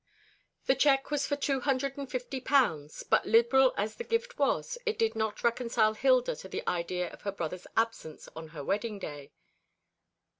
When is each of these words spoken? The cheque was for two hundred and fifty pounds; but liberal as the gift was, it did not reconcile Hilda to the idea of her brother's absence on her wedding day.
The 0.65 0.73
cheque 0.73 1.11
was 1.11 1.27
for 1.27 1.35
two 1.35 1.59
hundred 1.59 1.95
and 1.95 2.09
fifty 2.09 2.41
pounds; 2.41 3.03
but 3.03 3.27
liberal 3.27 3.71
as 3.77 3.93
the 3.93 4.03
gift 4.03 4.39
was, 4.39 4.79
it 4.83 4.97
did 4.97 5.15
not 5.15 5.43
reconcile 5.43 5.93
Hilda 5.93 6.35
to 6.37 6.47
the 6.49 6.67
idea 6.67 7.11
of 7.13 7.21
her 7.21 7.31
brother's 7.31 7.67
absence 7.77 8.27
on 8.35 8.47
her 8.47 8.63
wedding 8.63 8.97
day. 8.97 9.31